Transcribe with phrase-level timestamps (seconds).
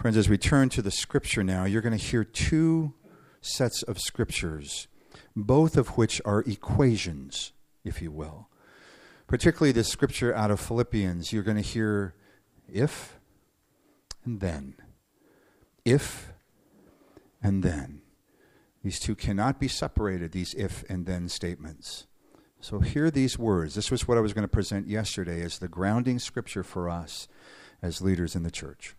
[0.00, 2.94] Friends, as we turn to the scripture now, you're going to hear two
[3.42, 4.88] sets of scriptures,
[5.36, 7.52] both of which are equations,
[7.84, 8.48] if you will.
[9.26, 12.14] Particularly the scripture out of Philippians, you're going to hear
[12.66, 13.20] if
[14.24, 14.74] and then.
[15.84, 16.32] If
[17.42, 18.00] and then.
[18.82, 22.06] These two cannot be separated, these if and then statements.
[22.58, 23.74] So hear these words.
[23.74, 27.28] This was what I was going to present yesterday as the grounding scripture for us
[27.82, 28.94] as leaders in the church.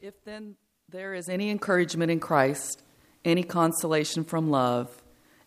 [0.00, 0.54] If then
[0.88, 2.82] there is any encouragement in Christ,
[3.24, 5.02] any consolation from love,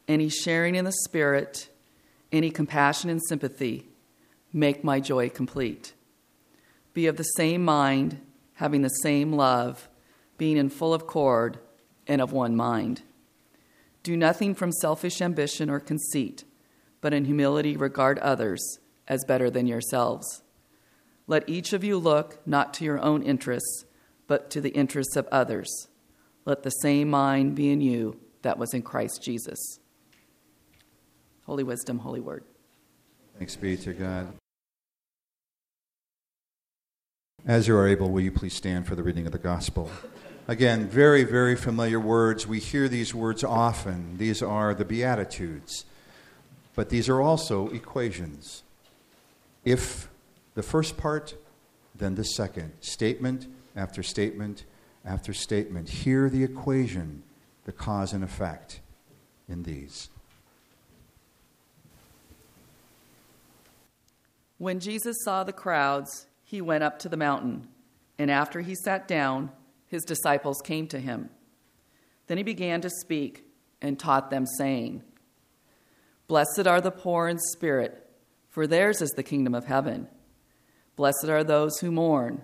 [0.10, 1.70] any sharing in the Spirit,
[2.34, 3.88] any compassion and sympathy,
[4.52, 5.94] make my joy complete.
[6.94, 8.20] Be of the same mind,
[8.56, 9.88] having the same love,
[10.38, 11.58] being in full accord
[12.06, 13.04] and of one mind.
[14.04, 16.44] Do nothing from selfish ambition or conceit,
[17.00, 20.42] but in humility regard others as better than yourselves.
[21.26, 23.86] Let each of you look not to your own interests
[24.28, 25.88] but to the interests of others.
[26.46, 29.80] Let the same mind be in you that was in Christ Jesus.
[31.46, 32.44] Holy wisdom, holy word.
[33.38, 34.34] Thanks be to God.
[37.46, 39.90] As you are able, will you please stand for the reading of the gospel?
[40.48, 42.46] Again, very, very familiar words.
[42.46, 44.18] We hear these words often.
[44.18, 45.86] These are the Beatitudes.
[46.76, 48.64] But these are also equations.
[49.66, 50.08] If
[50.54, 51.36] the first part,
[51.96, 52.74] then the second.
[52.82, 54.66] Statement after statement
[55.06, 55.90] after statement.
[55.90, 57.24] Hear the equation,
[57.66, 58.80] the cause and effect
[59.48, 60.10] in these.
[64.58, 67.68] When Jesus saw the crowds, he went up to the mountain,
[68.20, 69.52] and after he sat down,
[69.88, 71.30] his disciples came to him.
[72.28, 73.44] Then he began to speak
[73.82, 75.02] and taught them, saying,
[76.28, 78.08] Blessed are the poor in spirit,
[78.50, 80.08] for theirs is the kingdom of heaven.
[80.96, 82.44] Blessed are those who mourn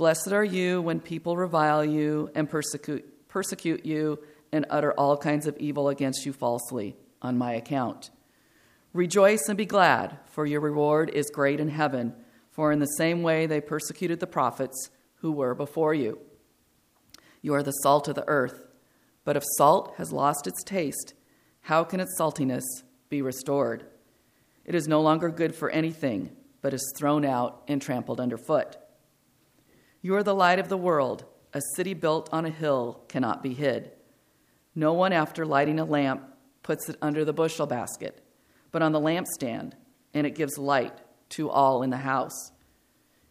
[0.00, 4.18] Blessed are you when people revile you and persecute, persecute you
[4.50, 8.08] and utter all kinds of evil against you falsely on my account.
[8.94, 12.14] Rejoice and be glad, for your reward is great in heaven,
[12.50, 16.18] for in the same way they persecuted the prophets who were before you.
[17.42, 18.68] You are the salt of the earth,
[19.26, 21.12] but if salt has lost its taste,
[21.60, 22.64] how can its saltiness
[23.10, 23.84] be restored?
[24.64, 28.78] It is no longer good for anything, but is thrown out and trampled underfoot.
[30.02, 31.24] You are the light of the world.
[31.52, 33.90] A city built on a hill cannot be hid.
[34.74, 36.22] No one, after lighting a lamp,
[36.62, 38.22] puts it under the bushel basket,
[38.70, 39.72] but on the lampstand,
[40.14, 40.96] and it gives light
[41.30, 42.52] to all in the house.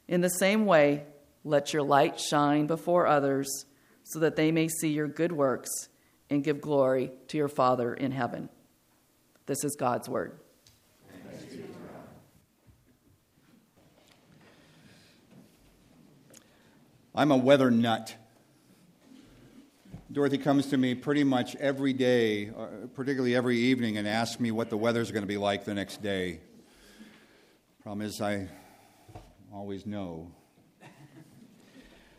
[0.08, 1.06] In the same way,
[1.44, 3.66] let your light shine before others,
[4.03, 5.69] so that they may see your good works
[6.29, 8.50] and give glory to your Father in heaven.
[9.46, 10.40] This is God's word.
[17.16, 18.16] I'm a weather nut.
[20.12, 24.52] Dorothy comes to me pretty much every day, uh, particularly every evening, and asks me
[24.52, 26.40] what the weather's going to be like the next day.
[27.81, 28.47] Problem is, I
[29.52, 30.31] always know.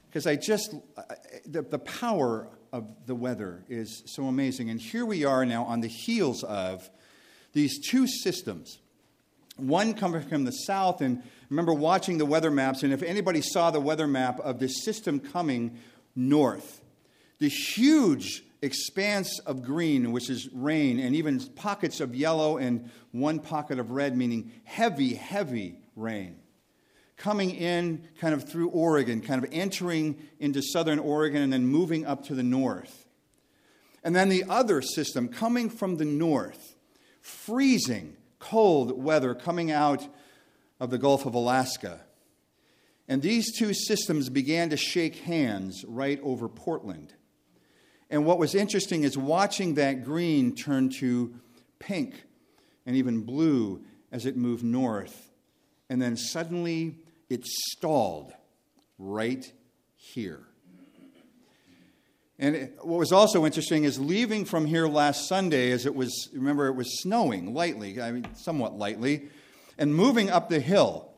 [0.09, 0.75] Because I just,
[1.47, 4.71] the, the power of the weather is so amazing.
[4.71, 6.91] And here we are now on the heels of
[7.53, 8.81] these two systems
[9.61, 13.71] one coming from the south, and remember watching the weather maps, and if anybody saw
[13.71, 15.79] the weather map of this system coming
[16.15, 16.81] north,
[17.39, 23.41] the huge expanse of green, which is rain, and even pockets of yellow and one
[23.41, 26.37] pocket of red, meaning heavy, heavy rain.
[27.17, 32.07] Coming in kind of through Oregon, kind of entering into southern Oregon and then moving
[32.07, 33.07] up to the north.
[34.03, 36.77] And then the other system coming from the north,
[37.21, 40.07] freezing cold weather coming out
[40.81, 42.01] of the Gulf of Alaska.
[43.07, 47.13] And these two systems began to shake hands right over Portland.
[48.09, 51.35] And what was interesting is watching that green turn to
[51.79, 52.25] pink
[52.87, 55.31] and even blue as it moved north.
[55.89, 56.97] And then suddenly
[57.29, 58.33] it stalled
[58.99, 59.53] right
[59.97, 60.47] here.
[62.39, 66.69] And what was also interesting is leaving from here last Sunday, as it was, remember,
[66.69, 69.29] it was snowing lightly, I mean, somewhat lightly,
[69.81, 71.09] and moving up the hill.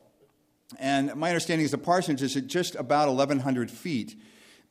[0.79, 4.15] And my understanding is the parsonage is at just about 1,100 feet.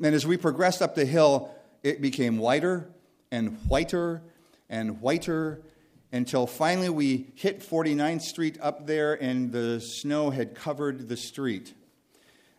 [0.02, 1.54] And as we progressed up the hill,
[1.84, 2.90] it became whiter
[3.30, 4.22] and whiter
[4.68, 5.62] and whiter
[6.10, 11.74] until finally we hit 49th Street up there and the snow had covered the street.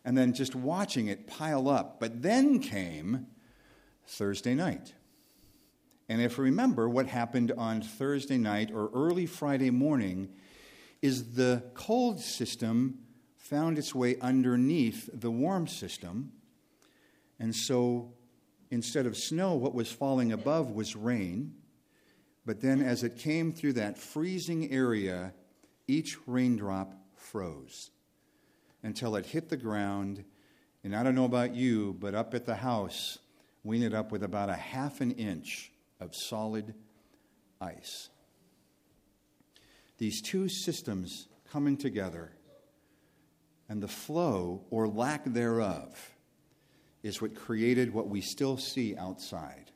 [0.06, 2.00] And then just watching it pile up.
[2.00, 3.26] But then came
[4.06, 4.94] Thursday night.
[6.10, 10.30] And if you remember what happened on Thursday night or early Friday morning,
[11.04, 12.98] is the cold system
[13.36, 16.32] found its way underneath the warm system.
[17.40, 18.14] And so
[18.72, 21.56] instead of snow, what was falling above was rain.
[22.46, 25.34] But then as it came through that freezing area,
[25.90, 27.92] each raindrop froze
[28.82, 30.24] until it hit the ground.
[30.86, 33.20] And I don't know about you, but up at the house,
[33.66, 36.74] we ended up with about a half an inch of solid
[37.60, 38.10] ice.
[40.04, 42.34] These two systems coming together
[43.70, 45.98] and the flow or lack thereof
[47.04, 49.72] is what created what we still see outside.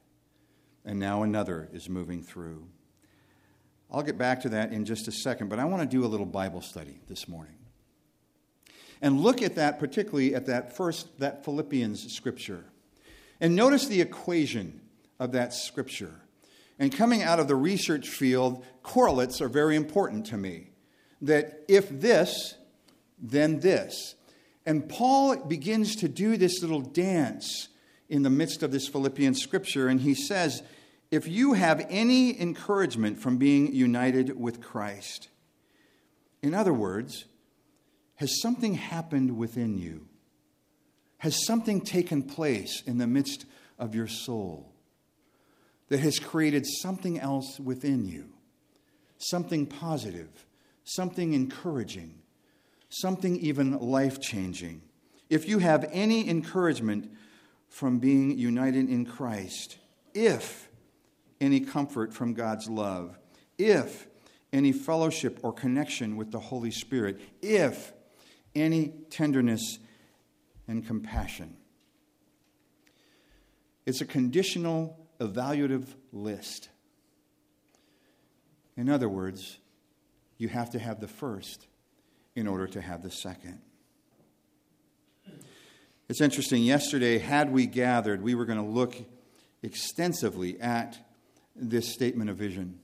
[0.84, 2.68] And now another is moving through.
[3.90, 6.10] I'll get back to that in just a second, but I want to do a
[6.10, 7.56] little Bible study this morning.
[9.02, 12.66] And look at that, particularly at that first, that Philippians scripture.
[13.40, 14.82] And notice the equation
[15.22, 16.20] of that scripture.
[16.80, 20.72] And coming out of the research field, correlates are very important to me.
[21.22, 22.56] That if this,
[23.18, 24.16] then this.
[24.66, 27.70] And Paul begins to do this little dance
[28.10, 30.62] in the midst of this Philippian scripture, and he says,
[31.10, 35.30] If you have any encouragement from being united with Christ,
[36.42, 37.26] in other words,
[38.16, 40.08] has something happened within you?
[41.18, 43.46] Has something taken place in the midst
[43.80, 44.77] of your soul
[45.90, 48.30] that has created something else within you?
[49.18, 50.46] Something positive,
[50.84, 52.20] something encouraging,
[52.90, 54.82] something even life changing.
[55.30, 57.12] If you have any encouragement
[57.70, 59.78] from being united in Christ,
[60.14, 60.70] if
[61.42, 63.18] any comfort from God's love,
[63.58, 64.08] if
[64.54, 67.94] any fellowship or connection with the Holy Spirit, if
[68.56, 69.80] any tenderness
[70.68, 71.58] and compassion.
[73.86, 76.70] It's a conditional evaluative list.
[78.76, 79.58] In other words,
[80.38, 81.68] you have to have the first
[82.36, 83.60] in order to have the second.
[86.10, 86.64] It's interesting.
[86.64, 88.96] Yesterday, had we gathered, we were going to look
[89.64, 90.98] extensively at
[91.56, 92.80] this statement of vision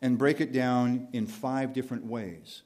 [0.00, 2.62] and break it down in five different ways.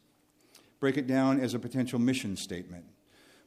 [0.78, 2.84] Break it down as a potential mission statement.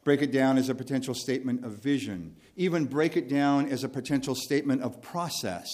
[0.08, 2.38] Break it down as a potential statement of vision.
[2.56, 5.68] Even break it down as a potential statement of process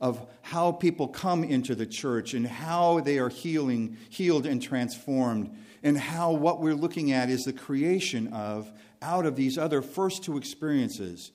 [0.00, 5.50] of how people come into the church and how they are healing, healed and transformed,
[5.82, 8.70] and how what we're looking at is the creation of,
[9.02, 11.32] out of these other first two experiences,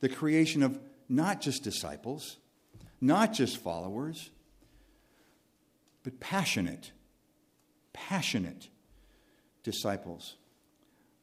[0.00, 2.36] the creation of not just disciples,
[3.00, 4.28] not just followers,
[6.02, 6.92] but passionate,
[7.94, 8.68] passionate
[9.62, 10.36] disciples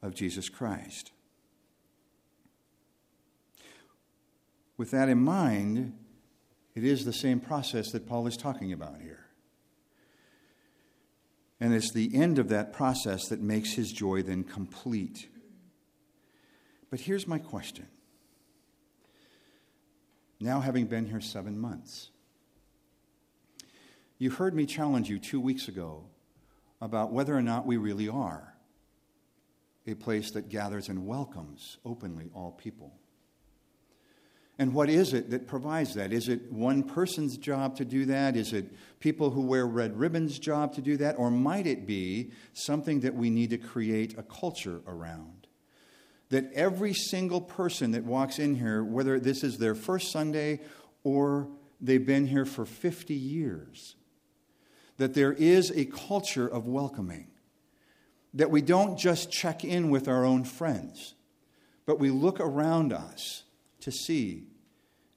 [0.06, 1.12] of Jesus Christ.
[4.78, 5.98] With that in mind,
[6.76, 9.26] it is the same process that Paul is talking about here.
[11.60, 15.30] And it's the end of that process that makes his joy then complete.
[16.92, 17.88] But here's my question.
[20.40, 22.12] Now, having been here seven months,
[24.20, 26.04] you heard me challenge you two weeks ago
[26.82, 28.55] about whether or not we really are
[29.88, 32.94] a place that gathers and welcomes openly all people.
[34.58, 36.14] And what is it that provides that?
[36.14, 38.38] Is it one person's job to do that?
[38.38, 41.20] Is it people who wear red ribbons' job to do that?
[41.20, 45.48] Or might it be something that we need to create a culture around?
[46.30, 50.62] That every single person that walks in here, whether this is their first Sunday
[51.04, 51.50] or
[51.82, 53.96] they've been here for 50 years,
[54.98, 57.28] that there is a culture of welcoming.
[58.36, 61.16] That we don't just check in with our own friends,
[61.86, 63.44] but we look around us
[63.82, 64.48] to see.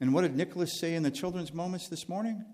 [0.01, 2.45] And what did Nicholas say in the children's moments this morning?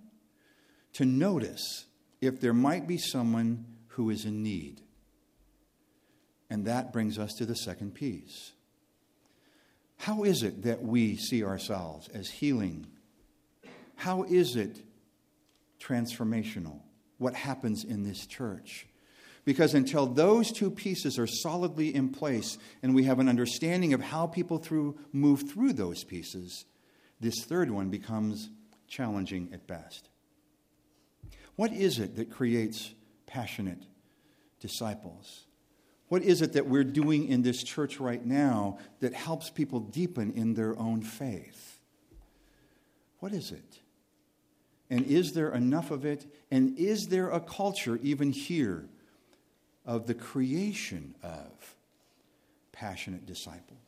[0.94, 1.85] To notice
[2.21, 4.80] if there might be someone who is in need.
[6.49, 8.52] And that brings us to the second piece.
[9.99, 12.87] How is it that we see ourselves as healing?
[13.97, 14.83] How is it
[15.80, 16.80] transformational?
[17.18, 18.87] what happens in this church.
[19.45, 24.01] Because until those two pieces are solidly in place and we have an understanding of
[24.01, 26.65] how people through, move through those pieces,
[27.21, 28.49] this third one becomes
[28.89, 30.09] challenging at best.
[31.57, 32.95] What is it that creates
[33.27, 33.83] passionate
[34.61, 35.45] disciples?
[36.09, 40.33] What is it that we're doing in this church right now that helps people deepen
[40.33, 41.79] in their own faith?
[43.21, 43.81] What is it?
[44.91, 46.27] And is there enough of it?
[46.51, 48.87] And is there a culture, even here,
[49.85, 51.76] of the creation of
[52.73, 53.79] passionate disciples?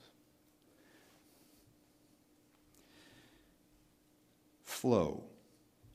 [4.65, 5.25] Flow,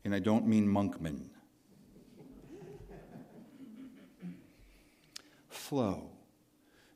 [0.03, 1.29] and I don't mean monkman.
[5.49, 6.09] Flow.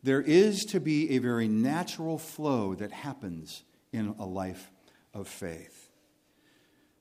[0.04, 4.72] There is to be a very natural flow that happens in a life
[5.14, 5.90] of faith.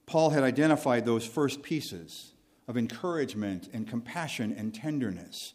[0.07, 2.33] Paul had identified those first pieces
[2.69, 5.55] of encouragement and compassion and tenderness.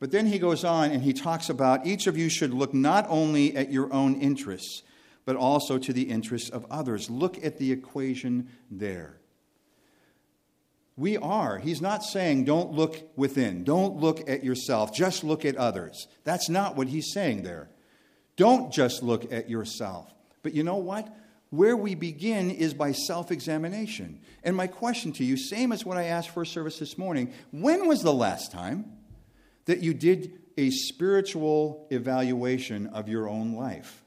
[0.00, 3.06] But then he goes on and he talks about each of you should look not
[3.08, 4.82] only at your own interests,
[5.24, 7.10] but also to the interests of others.
[7.10, 9.18] Look at the equation there.
[10.96, 11.58] We are.
[11.58, 16.08] He's not saying don't look within, don't look at yourself, just look at others.
[16.24, 17.68] That's not what he's saying there.
[18.36, 20.12] Don't just look at yourself.
[20.42, 21.14] But you know what?
[21.50, 24.20] where we begin is by self examination.
[24.44, 27.88] And my question to you, same as what I asked for service this morning when
[27.88, 28.97] was the last time
[29.68, 34.02] that you did a spiritual evaluation of your own life?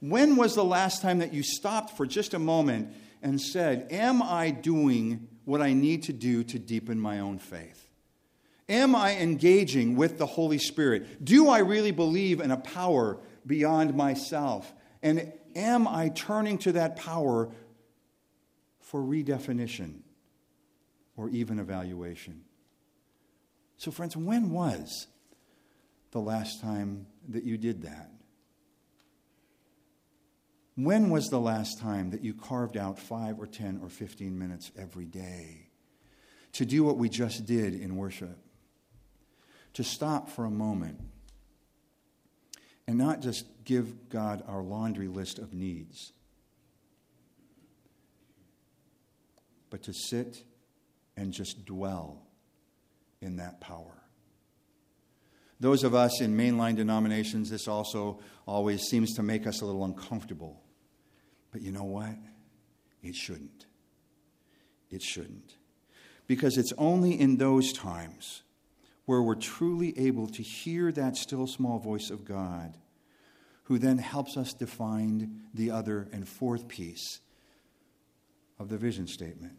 [0.00, 4.22] When was the last time that you stopped for just a moment and said, Am
[4.22, 7.86] I doing what I need to do to deepen my own faith?
[8.66, 11.22] Am I engaging with the Holy Spirit?
[11.22, 14.72] Do I really believe in a power beyond myself?
[15.02, 17.50] And am I turning to that power
[18.80, 20.00] for redefinition
[21.14, 22.44] or even evaluation?
[23.80, 25.06] So, friends, when was
[26.10, 28.10] the last time that you did that?
[30.76, 34.70] When was the last time that you carved out five or 10 or 15 minutes
[34.76, 35.68] every day
[36.52, 38.36] to do what we just did in worship?
[39.74, 41.00] To stop for a moment
[42.86, 46.12] and not just give God our laundry list of needs,
[49.70, 50.44] but to sit
[51.16, 52.26] and just dwell
[53.20, 54.02] in that power.
[55.60, 59.84] Those of us in mainline denominations, this also always seems to make us a little
[59.84, 60.62] uncomfortable.
[61.52, 62.16] But you know what?
[63.02, 63.66] It shouldn't.
[64.90, 65.56] It shouldn't.
[66.26, 68.42] Because it's only in those times
[69.04, 72.78] where we're truly able to hear that still small voice of God,
[73.64, 77.20] who then helps us define the other and fourth piece
[78.58, 79.56] of the vision statement,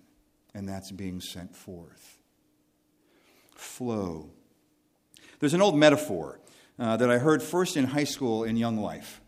[0.54, 2.21] and that's being sent forth.
[3.56, 4.30] Flow.
[5.40, 6.40] There's an old metaphor
[6.78, 9.22] uh, that I heard first in high school in Young Life.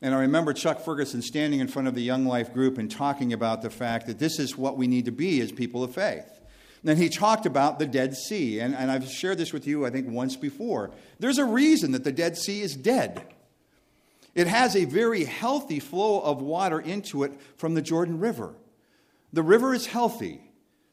[0.00, 3.32] And I remember Chuck Ferguson standing in front of the Young Life group and talking
[3.32, 6.40] about the fact that this is what we need to be as people of faith.
[6.84, 9.90] Then he talked about the Dead Sea, and, and I've shared this with you, I
[9.90, 10.92] think, once before.
[11.18, 13.20] There's a reason that the Dead Sea is dead.
[14.34, 18.54] It has a very healthy flow of water into it from the Jordan River.
[19.32, 20.40] The river is healthy,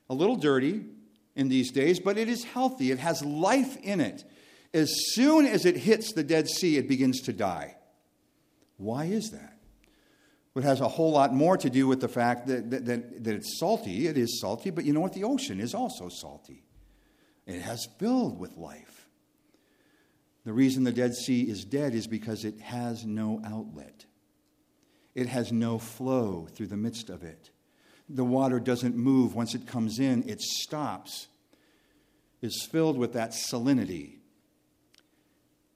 [0.10, 0.86] a little dirty
[1.36, 2.92] in these days, but it is healthy.
[2.92, 4.24] It has life in it.
[4.74, 7.76] As soon as it hits the Dead Sea, it begins to die.
[8.78, 9.58] Why is that?
[10.56, 13.36] It has a whole lot more to do with the fact that, that, that, that
[13.36, 14.08] it's salty.
[14.08, 15.14] It is salty, but you know what?
[15.14, 16.64] The ocean is also salty.
[17.46, 19.10] It has filled with life.
[20.46, 24.06] The reason the Dead Sea is dead is because it has no outlet.
[25.14, 27.50] It has no flow through the midst of it.
[28.08, 29.36] The water doesn't move.
[29.36, 31.28] Once it comes in, it stops,
[32.42, 34.18] is filled with that salinity,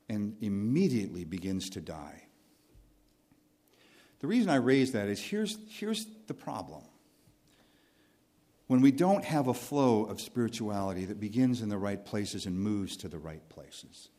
[0.07, 2.23] and immediately begins to die.
[4.19, 6.83] The reason I raise that is here's, here's the problem.
[8.67, 12.55] When we don't have a flow of spirituality that begins in the right places and
[12.55, 14.09] moves to the right places,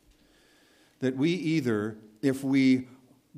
[0.99, 2.87] that we either, if we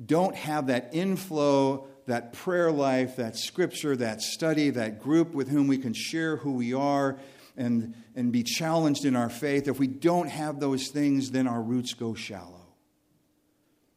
[0.04, 5.66] don't have that inflow, that prayer life, that scripture, that study, that group with whom
[5.66, 7.18] we can share who we are
[7.56, 11.62] and, and be challenged in our faith, if we don't have those things, then our
[11.62, 12.66] roots go shallow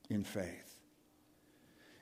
[0.10, 0.76] in faith.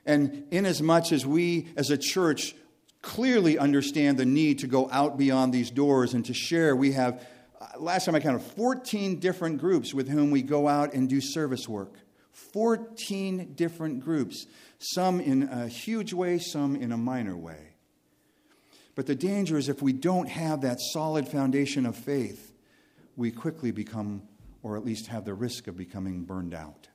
[0.04, 2.54] And inasmuch as we as a church
[3.02, 7.26] clearly understand the need to go out beyond these doors and to share, we have,
[7.60, 11.20] uh, last time I counted, 14 different groups with whom we go out and do
[11.20, 11.94] service work.
[12.32, 14.46] 14 different groups,
[14.78, 17.74] some in a huge way, some in a minor way.
[18.94, 22.52] But the danger is if we don't have that solid foundation of faith,
[23.14, 24.22] we quickly become,
[24.62, 26.88] or at least have the risk of becoming burned out.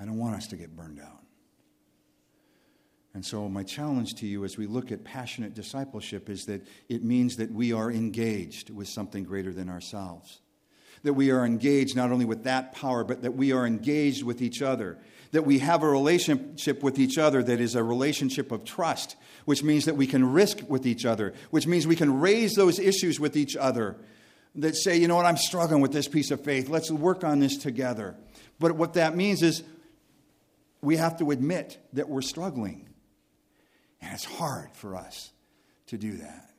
[0.00, 1.22] I don't want us to get burned out.
[3.14, 7.04] And so, my challenge to you as we look at passionate discipleship is that it
[7.04, 10.40] means that we are engaged with something greater than ourselves.
[11.02, 14.40] that we are engaged not only with that power, but that we are engaged with
[14.40, 14.98] each other,
[15.32, 19.62] that we have a relationship with each other that is a relationship of trust, which
[19.62, 23.18] means that we can risk with each other, which means we can raise those issues
[23.18, 23.96] with each other
[24.54, 26.68] that say, you know what, I'm struggling with this piece of faith.
[26.68, 28.14] Let's work on this together.
[28.58, 29.62] But what that means is
[30.82, 32.88] we have to admit that we're struggling.
[34.02, 35.32] And it's hard for us
[35.86, 36.50] to do that.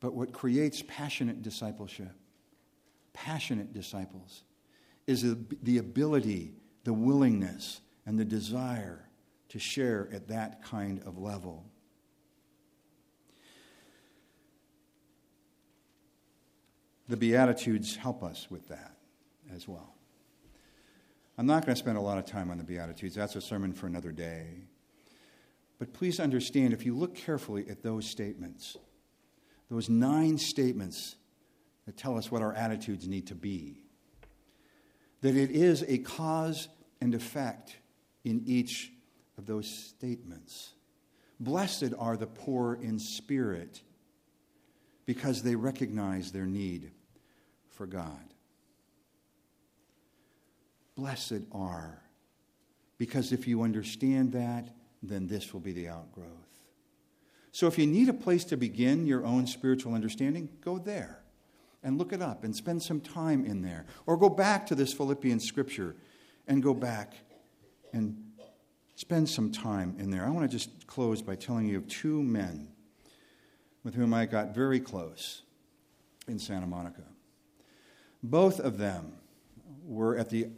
[0.00, 2.12] But what creates passionate discipleship,
[3.14, 4.42] passionate disciples,
[5.06, 5.22] is
[5.62, 6.54] the ability,
[6.84, 9.08] the willingness, and the desire
[9.48, 11.64] to share at that kind of level.
[17.08, 18.96] The Beatitudes help us with that
[19.54, 19.94] as well.
[21.36, 23.14] I'm not going to spend a lot of time on the Beatitudes.
[23.14, 24.46] That's a sermon for another day.
[25.78, 28.76] But please understand if you look carefully at those statements,
[29.68, 31.16] those nine statements
[31.86, 33.81] that tell us what our attitudes need to be,
[35.22, 36.68] that it is a cause
[37.00, 37.76] and effect
[38.24, 38.92] in each
[39.38, 40.72] of those statements.
[41.40, 43.80] Blessed are the poor in spirit
[45.06, 46.92] because they recognize their need
[47.70, 48.22] for God.
[50.94, 52.02] Blessed are,
[52.98, 54.68] because if you understand that,
[55.02, 56.28] then this will be the outgrowth.
[57.50, 61.21] So if you need a place to begin your own spiritual understanding, go there
[61.82, 63.86] and look it up and spend some time in there.
[64.06, 65.96] Or go back to this Philippian scripture
[66.46, 67.14] and go back
[67.92, 68.16] and
[68.96, 70.24] spend some time in there.
[70.24, 72.68] I want to just close by telling you of two men
[73.84, 75.42] with whom I got very close
[76.28, 77.02] in Santa Monica.
[78.22, 79.14] Both of them
[79.84, 80.48] were at the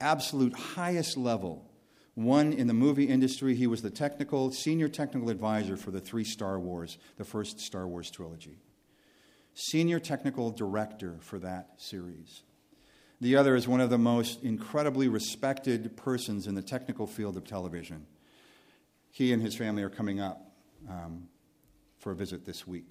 [0.00, 1.68] absolute highest level
[2.18, 6.24] one in the movie industry, he was the technical, senior technical advisor for the three
[6.24, 8.58] Star Wars, the first Star Wars trilogy.
[9.60, 12.44] Senior technical director for that series.
[13.20, 17.42] The other is one of the most incredibly respected persons in the technical field of
[17.42, 18.06] television.
[19.10, 20.52] He and his family are coming up
[20.88, 21.26] um,
[21.98, 22.86] for a visit this week.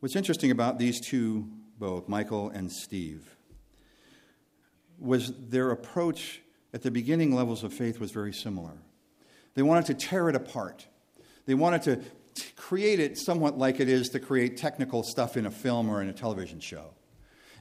[0.00, 3.36] What's interesting about these two, both Michael and Steve,
[4.98, 6.40] was their approach
[6.74, 8.78] at the beginning levels of faith was very similar.
[9.54, 10.88] They wanted to tear it apart.
[11.46, 12.00] They wanted to
[12.56, 16.08] create it somewhat like it is to create technical stuff in a film or in
[16.08, 16.94] a television show.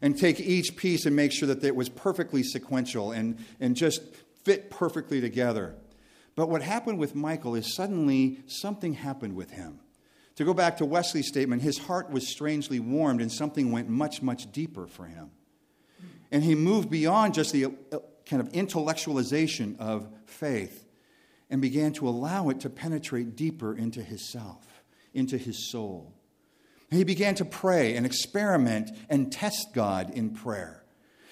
[0.01, 4.01] And take each piece and make sure that it was perfectly sequential and, and just
[4.45, 5.75] fit perfectly together.
[6.35, 9.79] But what happened with Michael is suddenly something happened with him.
[10.35, 14.21] To go back to Wesley's statement, his heart was strangely warmed and something went much,
[14.21, 15.31] much deeper for him.
[16.31, 17.69] And he moved beyond just the uh,
[18.25, 20.85] kind of intellectualization of faith
[21.49, 24.83] and began to allow it to penetrate deeper into his self,
[25.13, 26.13] into his soul.
[26.91, 30.83] He began to pray and experiment and test God in prayer.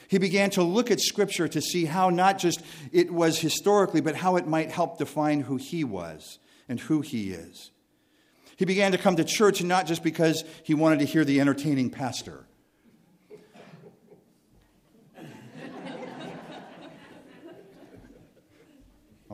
[0.07, 4.15] He began to look at Scripture to see how not just it was historically, but
[4.15, 7.71] how it might help define who he was and who he is.
[8.55, 11.89] He began to come to church not just because he wanted to hear the entertaining
[11.89, 12.46] pastor,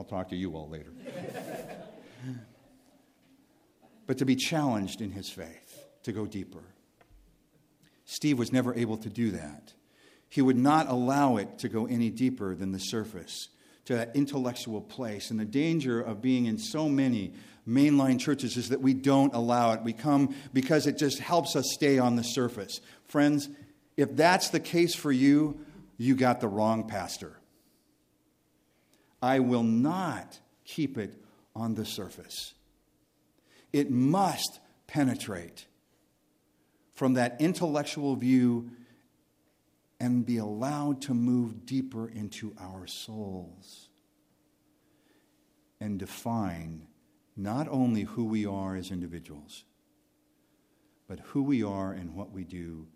[0.03, 0.91] I'll talk to you all later.
[4.05, 6.59] but to be challenged in his faith, to go deeper.
[8.03, 9.71] Steve was never able to do that.
[10.27, 13.47] He would not allow it to go any deeper than the surface,
[13.85, 15.31] to that intellectual place.
[15.31, 17.31] And the danger of being in so many
[17.65, 19.83] mainline churches is that we don't allow it.
[19.83, 22.81] We come because it just helps us stay on the surface.
[23.05, 23.47] Friends,
[23.95, 25.61] if that's the case for you,
[25.95, 27.37] you got the wrong pastor.
[29.23, 31.15] I will not keep it
[31.55, 32.53] on the surface.
[33.71, 35.65] It must penetrate
[36.93, 38.71] from that intellectual view
[39.97, 43.87] and be allowed to move deeper into our souls
[45.79, 46.87] and define
[47.37, 49.63] not only who we are as individuals,
[51.07, 52.87] but who we are and what we do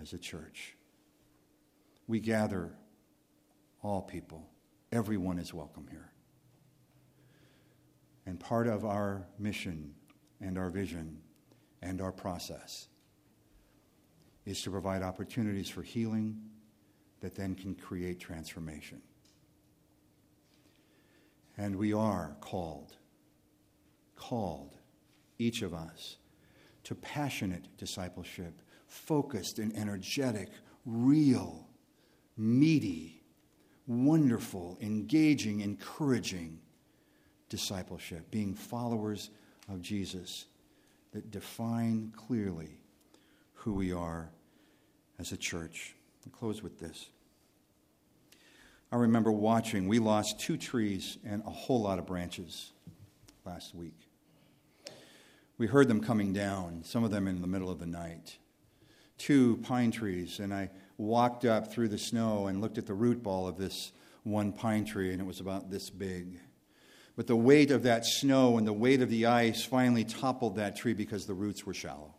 [0.00, 0.74] as a church.
[2.08, 2.72] We gather
[3.84, 4.48] all people
[4.92, 6.12] Everyone is welcome here.
[8.24, 9.94] And part of our mission
[10.40, 11.18] and our vision
[11.82, 12.88] and our process
[14.44, 16.40] is to provide opportunities for healing
[17.20, 19.02] that then can create transformation.
[21.56, 22.96] And we are called,
[24.14, 24.76] called,
[25.38, 26.18] each of us,
[26.84, 30.48] to passionate discipleship, focused and energetic,
[30.84, 31.66] real,
[32.36, 33.22] meaty,
[33.86, 36.58] wonderful, engaging, encouraging
[37.48, 39.30] discipleship, being followers
[39.68, 40.46] of Jesus
[41.12, 42.78] that define clearly
[43.54, 44.30] who we are
[45.18, 45.94] as a church.
[46.24, 47.10] I'll close with this.
[48.92, 52.72] I remember watching, we lost two trees and a whole lot of branches
[53.44, 54.08] last week.
[55.58, 58.36] We heard them coming down, some of them in the middle of the night.
[59.18, 63.22] Two pine trees, and I walked up through the snow and looked at the root
[63.22, 66.40] ball of this one pine tree, and it was about this big.
[67.16, 70.76] But the weight of that snow and the weight of the ice finally toppled that
[70.76, 72.14] tree because the roots were shallow.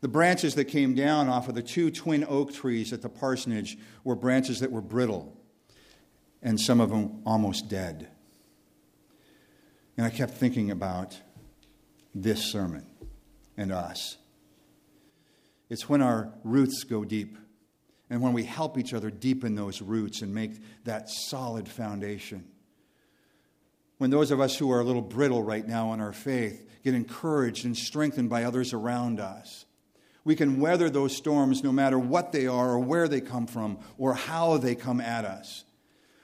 [0.00, 3.78] The branches that came down off of the two twin oak trees at the parsonage
[4.04, 5.36] were branches that were brittle,
[6.42, 8.08] and some of them almost dead.
[9.96, 11.18] And I kept thinking about
[12.14, 12.86] this sermon
[13.56, 14.16] and us.
[15.68, 17.38] It's when our roots go deep
[18.10, 20.52] and when we help each other deepen those roots and make
[20.84, 22.44] that solid foundation.
[23.98, 26.94] When those of us who are a little brittle right now in our faith get
[26.94, 29.64] encouraged and strengthened by others around us,
[30.24, 33.78] we can weather those storms no matter what they are or where they come from
[33.98, 35.64] or how they come at us.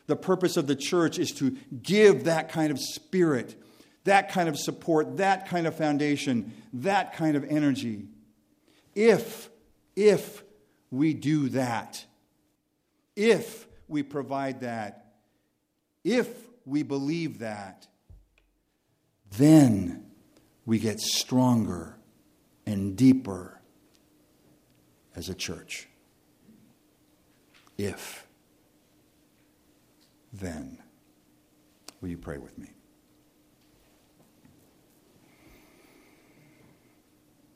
[0.06, 3.54] The purpose of the church is to give that kind of spirit,
[4.04, 8.06] that kind of support, that kind of foundation, that kind of energy.
[8.94, 9.50] If,
[9.94, 10.42] if
[10.90, 12.04] we do that,
[13.16, 15.14] if we provide that,
[16.04, 16.28] if
[16.64, 17.86] we believe that,
[19.36, 20.06] then
[20.66, 21.96] we get stronger
[22.66, 23.60] and deeper
[25.14, 25.88] as a church.
[27.78, 28.26] If,
[30.32, 30.78] then.
[32.00, 32.70] Will you pray with me?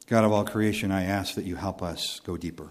[0.07, 2.71] God of all creation, I ask that you help us go deeper.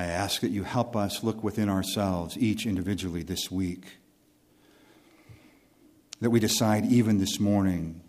[0.00, 3.98] I ask that you help us look within ourselves, each individually, this week.
[6.22, 8.00] That we decide, even this morning,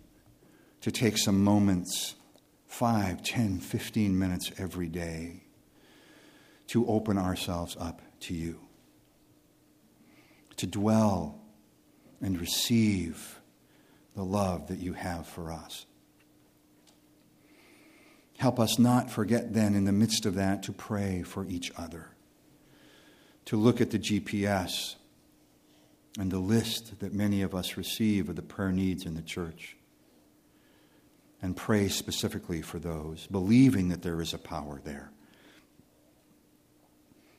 [0.80, 2.14] to take some moments
[2.66, 5.42] 5, 10, 15 minutes every day
[6.68, 8.58] to open ourselves up to you,
[10.56, 11.42] to dwell
[12.22, 13.38] and receive
[14.16, 15.84] the love that you have for us.
[18.42, 22.08] Help us not forget then, in the midst of that, to pray for each other,
[23.44, 24.96] to look at the GPS
[26.18, 29.76] and the list that many of us receive of the prayer needs in the church,
[31.40, 35.12] and pray specifically for those, believing that there is a power there.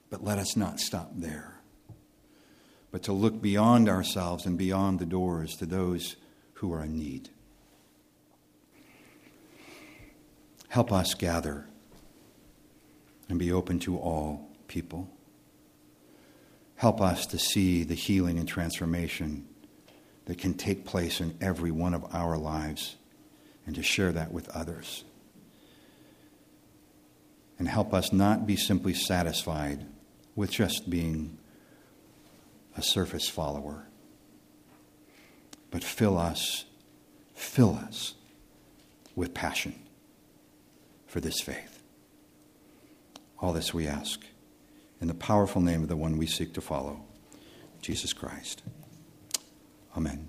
[0.10, 1.60] But let us not stop there,
[2.92, 6.16] but to look beyond ourselves and beyond the doors to those
[6.54, 7.30] who are in need.
[10.73, 11.67] Help us gather
[13.29, 15.07] and be open to all people.
[16.77, 19.47] Help us to see the healing and transformation
[20.25, 22.95] that can take place in every one of our lives
[23.67, 25.03] and to share that with others.
[27.59, 29.86] And help us not be simply satisfied
[30.36, 31.38] with just being
[32.75, 33.86] a surface follower,
[35.69, 36.65] but fill us,
[37.36, 38.15] fill us
[39.15, 39.83] with passion
[41.13, 41.84] for this faith.
[43.38, 44.19] All this we ask
[44.99, 47.02] in the powerful name of the one we seek to follow,
[47.84, 48.63] Jesus Christ.
[49.95, 50.28] Amen.